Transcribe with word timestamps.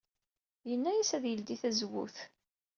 Yenna-as 0.69 1.09
ad 1.17 1.23
yeldey 1.27 1.57
tazewwut. 1.61 2.17